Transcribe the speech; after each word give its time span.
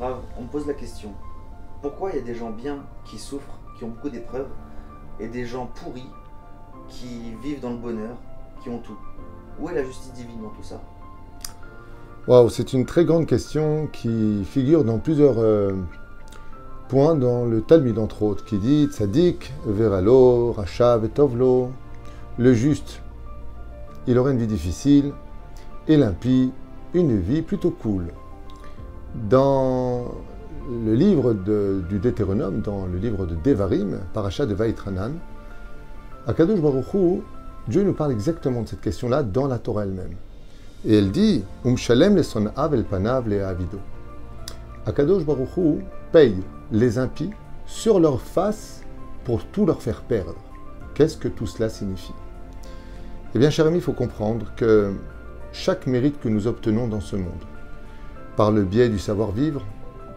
On 0.00 0.42
me 0.42 0.48
pose 0.50 0.66
la 0.66 0.72
question. 0.72 1.12
Pourquoi 1.82 2.10
il 2.10 2.16
y 2.16 2.18
a 2.20 2.22
des 2.22 2.34
gens 2.34 2.50
bien 2.50 2.78
qui 3.04 3.18
souffrent, 3.18 3.58
qui 3.76 3.84
ont 3.84 3.88
beaucoup 3.88 4.08
d'épreuves, 4.08 4.48
et 5.18 5.28
des 5.28 5.44
gens 5.44 5.66
pourris 5.66 6.08
qui 6.88 7.34
vivent 7.42 7.60
dans 7.60 7.70
le 7.70 7.76
bonheur, 7.76 8.16
qui 8.62 8.70
ont 8.70 8.78
tout? 8.78 8.96
Où 9.60 9.68
est 9.68 9.74
la 9.74 9.84
justice 9.84 10.12
divine 10.14 10.40
dans 10.42 10.48
tout 10.48 10.62
ça? 10.62 10.80
Waouh, 12.26 12.48
c'est 12.48 12.72
une 12.72 12.86
très 12.86 13.04
grande 13.04 13.26
question 13.26 13.88
qui 13.92 14.42
figure 14.44 14.84
dans 14.84 14.98
plusieurs 14.98 15.38
euh, 15.38 15.74
points 16.88 17.14
dans 17.14 17.44
le 17.44 17.60
Talmud, 17.60 17.98
entre 17.98 18.22
autres, 18.22 18.44
qui 18.44 18.58
dit 18.58 18.86
Tzadik, 18.86 19.52
Veralo, 19.66 20.52
Racha, 20.52 20.96
Vetovlo. 20.96 21.72
Le 22.38 22.54
juste, 22.54 23.02
il 24.06 24.18
aurait 24.18 24.32
une 24.32 24.38
vie 24.38 24.46
difficile, 24.46 25.12
et 25.88 25.98
l'impie, 25.98 26.52
une 26.94 27.20
vie 27.20 27.42
plutôt 27.42 27.70
cool. 27.70 28.12
Dans 29.14 30.14
le 30.84 30.94
livre 30.94 31.34
du 31.34 31.98
Deutéronome, 31.98 32.60
dans 32.60 32.86
le 32.86 32.98
livre 32.98 33.26
de 33.26 33.34
Devarim, 33.34 33.98
Paracha 34.12 34.46
de 34.46 34.54
Vaitranan, 34.54 35.14
à 36.26 36.32
Kadosh 36.32 36.60
Baruch 36.60 36.94
Hu, 36.94 37.22
Dieu 37.66 37.82
nous 37.82 37.92
parle 37.92 38.12
exactement 38.12 38.62
de 38.62 38.68
cette 38.68 38.80
question-là 38.80 39.22
dans 39.22 39.48
la 39.48 39.58
Torah 39.58 39.84
elle-même. 39.84 40.14
Et 40.84 40.98
elle 40.98 41.10
dit 41.10 41.44
Um 41.64 41.76
shalem 41.76 42.14
le 42.14 42.22
son 42.22 42.46
el 42.46 42.84
panav 42.84 43.28
le 43.28 43.44
avido. 43.44 43.78
Akadosh 44.86 45.24
Baruch 45.24 45.56
Hu 45.56 45.84
paye 46.12 46.36
les 46.70 46.98
impies 46.98 47.30
sur 47.66 48.00
leur 48.00 48.20
face 48.20 48.82
pour 49.24 49.44
tout 49.46 49.66
leur 49.66 49.82
faire 49.82 50.02
perdre. 50.02 50.36
Qu'est-ce 50.94 51.16
que 51.16 51.28
tout 51.28 51.46
cela 51.46 51.68
signifie? 51.68 52.14
Eh 53.34 53.38
bien, 53.38 53.50
cher 53.50 53.66
ami, 53.66 53.78
il 53.78 53.82
faut 53.82 53.92
comprendre 53.92 54.46
que 54.56 54.92
chaque 55.52 55.86
mérite 55.86 56.20
que 56.20 56.28
nous 56.28 56.46
obtenons 56.46 56.88
dans 56.88 57.00
ce 57.00 57.16
monde, 57.16 57.44
par 58.40 58.52
le 58.52 58.64
biais 58.64 58.88
du 58.88 58.98
savoir-vivre, 58.98 59.60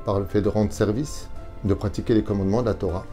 par 0.05 0.17
le 0.17 0.25
fait 0.25 0.41
de 0.41 0.47
rendre 0.47 0.71
service, 0.71 1.27
de 1.65 1.73
pratiquer 1.73 2.13
les 2.13 2.23
commandements 2.23 2.61
de 2.61 2.67
la 2.67 2.73
Torah, 2.73 3.05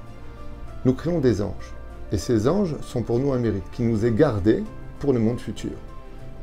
nous 0.84 0.94
créons 0.94 1.18
des 1.18 1.42
anges. 1.42 1.74
Et 2.12 2.16
ces 2.16 2.46
anges 2.46 2.76
sont 2.80 3.02
pour 3.02 3.18
nous 3.18 3.32
un 3.32 3.40
mérite 3.40 3.68
qui 3.72 3.82
nous 3.82 4.06
est 4.06 4.12
gardé 4.12 4.62
pour 5.00 5.12
le 5.12 5.18
monde 5.18 5.40
futur. 5.40 5.72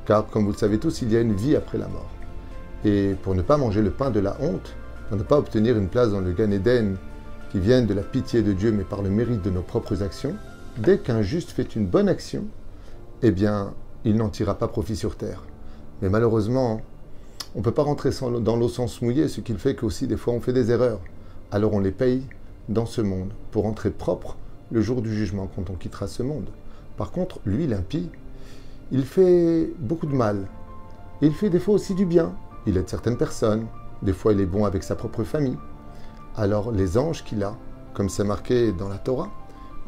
Car, 0.05 0.27
comme 0.27 0.43
vous 0.43 0.51
le 0.51 0.57
savez 0.57 0.79
tous, 0.79 1.01
il 1.01 1.13
y 1.13 1.15
a 1.15 1.21
une 1.21 1.33
vie 1.33 1.55
après 1.55 1.77
la 1.77 1.87
mort. 1.87 2.09
Et 2.83 3.15
pour 3.23 3.35
ne 3.35 3.41
pas 3.41 3.55
manger 3.55 3.81
le 3.81 3.89
pain 3.89 4.09
de 4.09 4.19
la 4.19 4.35
honte, 4.41 4.75
pour 5.07 5.17
ne 5.17 5.23
pas 5.23 5.37
obtenir 5.37 5.77
une 5.77 5.87
place 5.87 6.11
dans 6.11 6.19
le 6.19 6.33
Gan 6.33 6.51
Eden 6.51 6.97
qui 7.53 7.61
vienne 7.61 7.85
de 7.85 7.93
la 7.93 8.03
pitié 8.03 8.41
de 8.41 8.51
Dieu, 8.51 8.73
mais 8.73 8.83
par 8.83 9.01
le 9.01 9.09
mérite 9.09 9.43
de 9.43 9.49
nos 9.49 9.61
propres 9.61 10.03
actions, 10.03 10.35
dès 10.77 10.97
qu'un 10.97 11.21
juste 11.21 11.51
fait 11.51 11.77
une 11.77 11.87
bonne 11.87 12.09
action, 12.09 12.43
eh 13.21 13.31
bien, 13.31 13.73
il 14.03 14.17
n'en 14.17 14.27
tirera 14.27 14.55
pas 14.55 14.67
profit 14.67 14.97
sur 14.97 15.15
terre. 15.15 15.45
Mais 16.01 16.09
malheureusement, 16.09 16.81
on 17.57 17.61
ne 17.61 17.63
peut 17.63 17.71
pas 17.71 17.81
rentrer 17.81 18.11
dans 18.21 18.55
l'eau 18.55 18.69
sans 18.69 18.85
se 18.85 19.03
mouiller, 19.03 19.27
ce 19.27 19.41
qui 19.41 19.51
fait 19.55 19.73
qu'aussi 19.73 20.05
des 20.05 20.15
fois 20.15 20.31
on 20.35 20.39
fait 20.39 20.53
des 20.53 20.69
erreurs. 20.69 20.99
Alors 21.51 21.73
on 21.73 21.79
les 21.79 21.91
paye 21.91 22.21
dans 22.69 22.85
ce 22.85 23.01
monde 23.01 23.31
pour 23.49 23.63
rentrer 23.63 23.89
propre 23.89 24.37
le 24.69 24.79
jour 24.79 25.01
du 25.01 25.11
jugement 25.11 25.49
quand 25.55 25.71
on 25.71 25.73
quittera 25.73 26.05
ce 26.05 26.21
monde. 26.21 26.51
Par 26.97 27.09
contre, 27.09 27.39
lui, 27.47 27.65
l'impie, 27.65 28.11
il 28.91 29.05
fait 29.05 29.71
beaucoup 29.79 30.05
de 30.05 30.13
mal. 30.13 30.45
Il 31.21 31.33
fait 31.33 31.49
des 31.49 31.57
fois 31.59 31.73
aussi 31.73 31.95
du 31.95 32.05
bien. 32.05 32.35
Il 32.67 32.77
aide 32.77 32.87
certaines 32.87 33.17
personnes. 33.17 33.65
Des 34.03 34.13
fois, 34.13 34.33
il 34.33 34.39
est 34.39 34.45
bon 34.45 34.65
avec 34.65 34.83
sa 34.83 34.93
propre 34.93 35.23
famille. 35.23 35.57
Alors, 36.35 36.71
les 36.71 36.95
anges 36.95 37.23
qu'il 37.23 37.43
a, 37.43 37.55
comme 37.95 38.09
c'est 38.09 38.23
marqué 38.23 38.71
dans 38.71 38.87
la 38.87 38.99
Torah, 38.99 39.31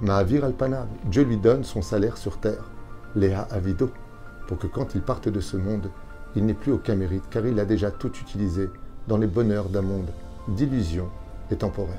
Ma'avir 0.01 0.43
al-Panav, 0.43 0.87
Dieu 1.05 1.21
lui 1.21 1.37
donne 1.37 1.63
son 1.63 1.83
salaire 1.83 2.17
sur 2.17 2.39
terre, 2.39 2.71
Léa 3.15 3.47
Avido, 3.51 3.91
pour 4.47 4.57
que 4.57 4.65
quand 4.65 4.95
il 4.95 5.01
parte 5.01 5.29
de 5.29 5.39
ce 5.39 5.55
monde, 5.55 5.91
il 6.35 6.45
n'ait 6.45 6.53
plus 6.53 6.71
aucun 6.71 6.95
mérite, 6.95 7.23
car 7.29 7.45
il 7.45 7.59
a 7.59 7.65
déjà 7.65 7.91
tout 7.91 8.11
utilisé 8.19 8.69
dans 9.07 9.17
les 9.17 9.27
bonheurs 9.27 9.69
d'un 9.69 9.81
monde 9.81 10.09
d'illusions 10.47 11.09
et 11.51 11.55
temporaires. 11.55 11.95